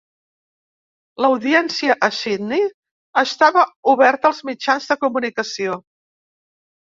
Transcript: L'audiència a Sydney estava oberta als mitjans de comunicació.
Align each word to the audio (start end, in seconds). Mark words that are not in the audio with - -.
L'audiència 1.25 1.95
a 2.07 2.09
Sydney 2.19 2.65
estava 3.23 3.67
oberta 3.93 4.29
als 4.31 4.41
mitjans 4.51 4.89
de 4.93 4.99
comunicació. 5.05 5.79